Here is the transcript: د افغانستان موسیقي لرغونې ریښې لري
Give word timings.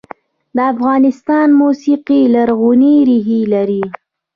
د 0.55 0.57
افغانستان 0.73 1.47
موسیقي 1.61 2.21
لرغونې 2.35 2.93
ریښې 3.09 3.41
لري 3.53 3.83